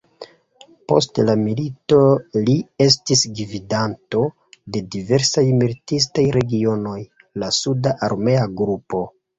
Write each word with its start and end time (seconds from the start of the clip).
Post 0.91 1.19
la 1.29 1.35
milito 1.41 1.99
li 2.47 2.55
estis 2.87 3.23
gvidanto 3.41 4.25
de 4.77 4.85
diversaj 4.97 5.47
militistaj 5.63 6.27
regionoj, 6.41 6.99
la 7.45 7.57
suda 7.63 7.99
armea 8.11 8.53
grupo. 8.65 9.07